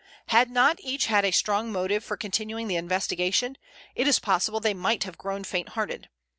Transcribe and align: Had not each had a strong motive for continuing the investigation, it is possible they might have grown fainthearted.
Had 0.29 0.49
not 0.49 0.79
each 0.81 1.05
had 1.05 1.23
a 1.23 1.29
strong 1.29 1.71
motive 1.71 2.03
for 2.03 2.17
continuing 2.17 2.67
the 2.67 2.75
investigation, 2.75 3.55
it 3.93 4.07
is 4.07 4.17
possible 4.17 4.59
they 4.59 4.73
might 4.73 5.03
have 5.03 5.15
grown 5.15 5.43
fainthearted. 5.43 6.09